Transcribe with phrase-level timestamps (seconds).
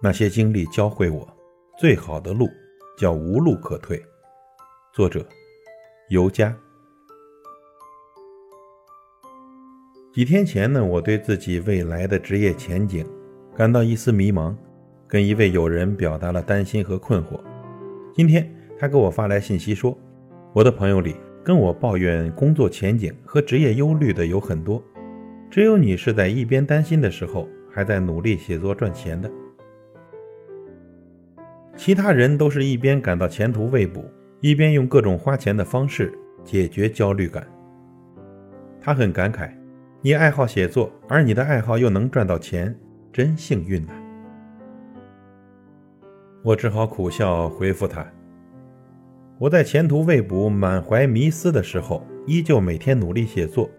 [0.00, 1.26] 那些经历教会我，
[1.76, 2.48] 最好的路
[2.96, 4.00] 叫无路可退。
[4.92, 5.26] 作者：
[6.08, 6.56] 尤佳。
[10.12, 13.04] 几天前呢，我对自己未来的职业前景
[13.56, 14.54] 感到一丝迷茫，
[15.08, 17.40] 跟一位友人表达了担心和困惑。
[18.14, 19.98] 今天他给我发来信息说，
[20.52, 24.80] 我的朋友里跟我抱怨工作前景和职业忧虑的有很多，
[25.50, 29.28] 只有你是在一边担心的时候，还在努力写作赚钱的。
[31.78, 34.04] 其他人都是一边感到前途未卜，
[34.40, 37.46] 一边用各种花钱的方式解决焦虑感。
[38.80, 39.48] 他很感慨
[40.02, 42.76] ：“你爱好写作，而你的爱好又能赚到钱，
[43.12, 43.92] 真幸运呐！”
[46.42, 48.04] 我只好苦笑回复他
[49.38, 53.70] ：“我在前途未卜、满怀迷思的时候，依旧每天努力写作，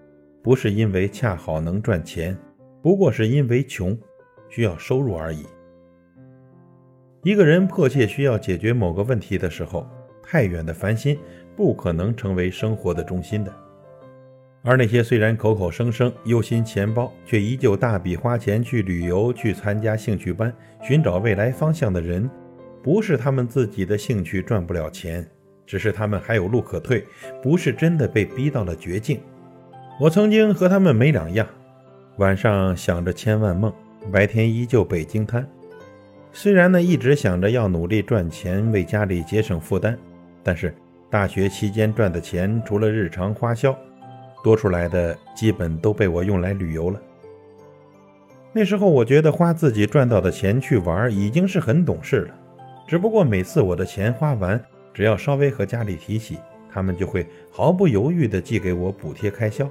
[0.41, 2.37] 不是因为恰好能赚钱，
[2.81, 3.97] 不过是因为穷，
[4.47, 5.45] 需要收入而已。”
[7.21, 9.85] 一个人迫切需要解决某个问题的时候，
[10.23, 11.19] 太远的烦心
[11.55, 13.53] 不可能成为生活的中心的。
[14.61, 22.29] 而那些虽然口口声声忧心钱包，却依旧大笔花钱去旅游、去参加兴趣班、寻找未来方向的人，
[22.81, 25.25] 不是他们自己的兴趣赚不了钱，
[25.65, 27.05] 只是他们还有路可退，
[27.41, 29.19] 不是真的被逼到了绝境。
[29.99, 31.45] 我曾经和他们没两样，
[32.17, 33.73] 晚上想着千万梦，
[34.09, 35.45] 白天依旧北京滩。
[36.31, 39.97] 虽然呢一直想着要努力赚钱，为家里节省负担，
[40.43, 40.73] 但是
[41.09, 43.75] 大学期间赚的钱，除了日常花销，
[44.43, 47.01] 多出来的基本都被我用来旅游了。
[48.53, 52.35] 那时候我觉得花自己赚到的钱去玩已经是很懂事了，
[52.87, 54.59] 只不过每次我的钱花完，
[54.93, 56.37] 只要稍微和家里提起，
[56.71, 59.69] 他们就会毫不犹豫地寄给我补贴开销。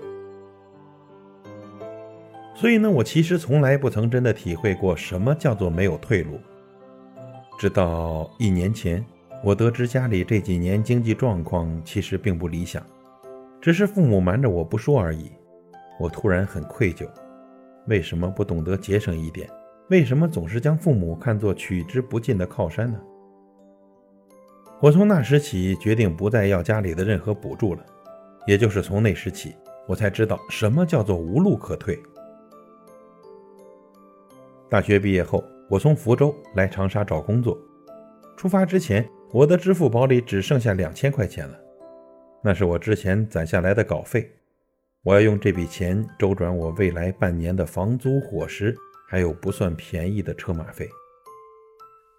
[2.61, 6.41] 所以呢，我其实从来不曾真的体会过什么叫做没有退路。
[7.57, 9.05] 直到一年前，
[9.45, 12.85] 我得知家里这几年经济状况其实并不理想，
[13.61, 15.31] 只是父母瞒着我不说而已。
[16.01, 17.09] 我突然很愧疚，
[17.87, 19.49] 为什么不懂得节省一点？
[19.89, 23.01] 为什么总是将父母看作取之不尽的靠山呢？
[24.81, 27.87] 我从那时起决定不再要家里的任何补助了，
[28.49, 29.55] 也就是从那时起，
[29.87, 31.97] 我才知道什么叫做无路可退。
[34.71, 37.59] 大学毕业后，我从福州来长沙找工作。
[38.37, 41.59] 出发之前，我的支付宝里只剩下两千块钱了，
[42.43, 44.31] 那是我之前攒下来的稿费。
[45.03, 48.77] 我要用这笔钱周转我未来半年的房租、伙食，
[49.09, 50.87] 还有不算便宜的车马费。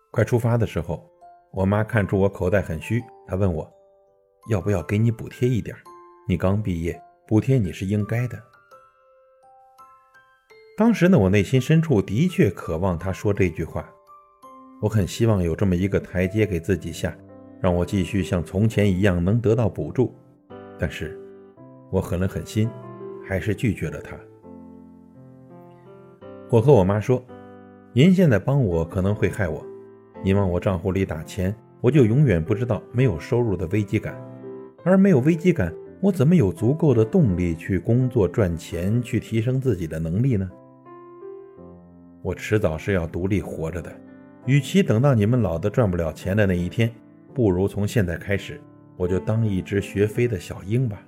[0.10, 1.08] 快出发的时候，
[1.52, 3.72] 我妈看出我口袋很虚，她问我，
[4.50, 5.76] 要不要给你补贴一点？
[6.28, 8.42] 你刚毕业，补贴你是应该的。
[10.80, 13.86] 当时呢，我内心深处的确渴望他说这句话，
[14.82, 17.14] 我很希望有这么一个台阶给自己下，
[17.60, 20.16] 让我继续像从前一样能得到补助。
[20.80, 21.20] 但是，
[21.92, 22.70] 我狠了狠心，
[23.28, 24.16] 还是拒绝了他。
[26.50, 27.22] 我和我妈说
[27.92, 29.62] ：“您现在帮我可能会害我，
[30.24, 34.18] 您往我账户里打钱，我就永远不知道没有收入的危机感，
[34.86, 40.50] 而没有危机感，我怎么有足够的动力去工作赚钱，去提升自己的能力呢？”
[42.22, 43.92] 我迟早是要独立活着的，
[44.46, 46.92] 与其等到你们老的赚不了钱的那一天，
[47.34, 48.60] 不如从现在开始，
[48.98, 51.02] 我就当一只学飞的小鹰吧。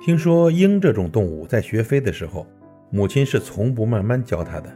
[0.00, 2.46] 听说鹰这种动物在学飞的时候，
[2.90, 4.72] 母亲是从不慢慢教它的，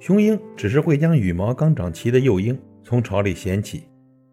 [0.00, 3.84] 雄鹰只是会将羽毛刚长齐的幼鹰从巢里衔起，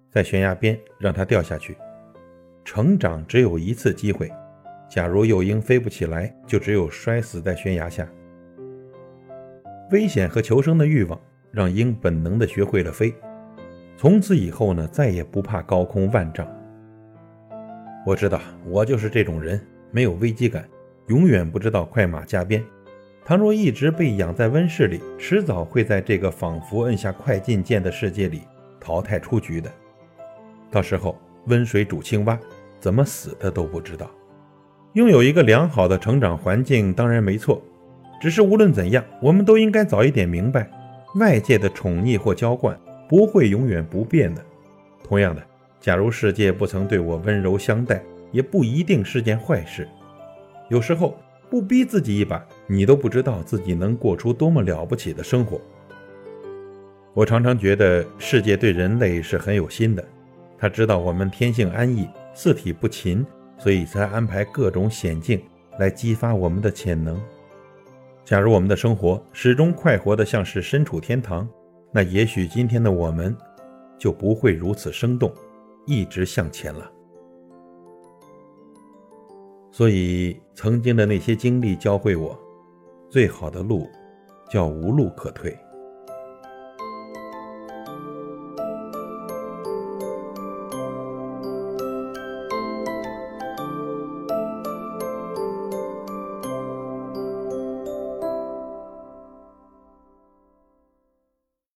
[0.10, 1.76] 在悬崖边让它掉下去。
[2.64, 4.32] 成长只有一次机会，
[4.90, 8.08] 假如幼鹰飞不起来，就只有摔死在悬崖下。
[9.92, 11.20] 危险和求生的欲望
[11.52, 13.14] 让鹰本能地学会了飞，
[13.98, 16.48] 从此以后呢，再也不怕高空万丈。
[18.06, 19.60] 我知道，我就是这种人，
[19.92, 20.66] 没有危机感，
[21.08, 22.64] 永远不知道快马加鞭。
[23.26, 28.42] 倘若一直被养在温室里，迟早会在这个仿佛摁下快进键的世界里
[28.80, 29.70] 淘汰出局的。
[30.72, 32.40] 到时候温水煮青蛙，
[32.80, 34.10] 怎么死的都不知道。
[34.94, 37.62] 拥有一个良好的成长环境当然没错。
[38.22, 40.70] 只是无论怎样，我们都应该早一点明白，
[41.16, 42.80] 外界的宠溺或娇惯
[43.10, 44.46] 不会永远不变的。
[45.04, 45.42] 同样的，
[45.80, 48.00] 假如世界不曾对我温柔相待，
[48.32, 49.90] 也不一定是件坏事。
[50.70, 51.18] 有时候
[51.50, 55.60] 不逼自己一把，你都不知道自己能过出多么了不起的生活。
[57.16, 60.06] 我常常觉得世界对人类是很有心的，
[60.60, 63.26] 他知道我们天性安逸，四体不勤，
[63.58, 65.42] 所以才安排各种险境
[65.80, 67.20] 来激发我们的潜能。
[68.24, 71.48] 假如我们的生活始终快活的像是身处天堂，
[71.92, 73.36] 那也许今天的我们
[73.98, 75.34] 就不会如此生动，
[75.86, 76.90] 一直向前了。
[79.72, 82.38] 所以，曾经的那些经历教会我，
[83.10, 83.90] 最好的路
[84.50, 85.58] 叫无路可退。